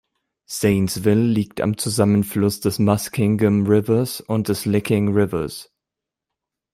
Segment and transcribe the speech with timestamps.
[0.49, 5.69] Zanesville liegt am Zusammenfluss des Muskingum Rivers und des Licking Rivers.